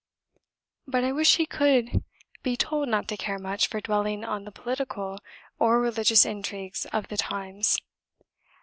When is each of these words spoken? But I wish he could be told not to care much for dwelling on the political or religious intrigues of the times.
But 0.87 1.03
I 1.03 1.11
wish 1.11 1.35
he 1.35 1.45
could 1.45 2.03
be 2.41 2.57
told 2.57 2.89
not 2.89 3.07
to 3.09 3.17
care 3.17 3.37
much 3.37 3.67
for 3.67 3.79
dwelling 3.79 4.23
on 4.23 4.45
the 4.45 4.51
political 4.51 5.19
or 5.59 5.79
religious 5.79 6.25
intrigues 6.25 6.87
of 6.87 7.09
the 7.09 7.17
times. 7.17 7.77